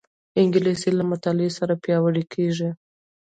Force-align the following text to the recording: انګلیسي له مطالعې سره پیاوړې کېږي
انګلیسي 0.41 0.89
له 0.97 1.03
مطالعې 1.11 1.51
سره 1.57 1.73
پیاوړې 1.83 2.23
کېږي 2.33 2.69